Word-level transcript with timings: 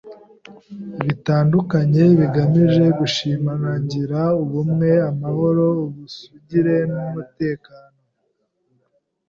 bitandukanye 1.05 2.03
bigamije 2.19 2.85
gushimangira 2.99 4.19
ubumwe, 4.43 4.89
amahoro, 5.09 5.65
ubusugire 5.87 6.75
n’Umutekano 6.93 7.95